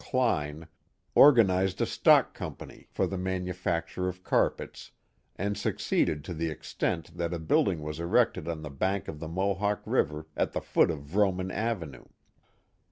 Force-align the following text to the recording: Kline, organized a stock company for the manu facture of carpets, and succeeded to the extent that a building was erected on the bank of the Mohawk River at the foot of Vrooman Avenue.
Kline, 0.03 0.67
organized 1.13 1.79
a 1.79 1.85
stock 1.85 2.33
company 2.33 2.87
for 2.89 3.05
the 3.05 3.19
manu 3.19 3.53
facture 3.53 4.09
of 4.09 4.23
carpets, 4.23 4.89
and 5.35 5.55
succeeded 5.55 6.23
to 6.23 6.33
the 6.33 6.49
extent 6.49 7.15
that 7.17 7.35
a 7.35 7.37
building 7.37 7.83
was 7.83 7.99
erected 7.99 8.47
on 8.47 8.63
the 8.63 8.71
bank 8.71 9.07
of 9.07 9.19
the 9.19 9.27
Mohawk 9.29 9.83
River 9.85 10.25
at 10.35 10.53
the 10.53 10.59
foot 10.61 10.89
of 10.89 11.01
Vrooman 11.01 11.51
Avenue. 11.53 12.05